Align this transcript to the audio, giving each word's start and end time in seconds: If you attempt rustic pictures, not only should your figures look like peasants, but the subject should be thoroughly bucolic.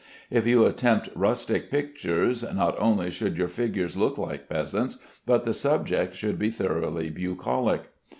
If 0.31 0.47
you 0.47 0.65
attempt 0.65 1.09
rustic 1.13 1.69
pictures, 1.69 2.41
not 2.41 2.75
only 2.79 3.11
should 3.11 3.37
your 3.37 3.47
figures 3.47 3.95
look 3.95 4.17
like 4.17 4.49
peasants, 4.49 4.97
but 5.27 5.43
the 5.45 5.53
subject 5.53 6.15
should 6.15 6.39
be 6.39 6.49
thoroughly 6.49 7.11
bucolic. 7.11 7.83